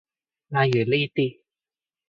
[0.49, 1.41] 譬如呢啲